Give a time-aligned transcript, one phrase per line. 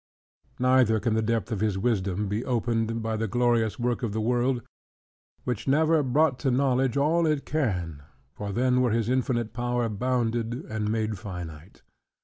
[0.57, 4.19] Neither can the depth of his wisdom be opened, by the glorious work of the
[4.19, 4.63] world,
[5.43, 8.01] which never brought to knowledge all it can,
[8.33, 11.83] for then were his infinite power bounded and made finite.